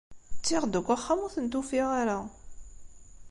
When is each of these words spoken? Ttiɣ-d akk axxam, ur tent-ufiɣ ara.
Ttiɣ-d 0.37 0.73
akk 0.79 0.87
axxam, 0.95 1.19
ur 1.25 1.31
tent-ufiɣ 1.35 1.87
ara. 2.01 2.19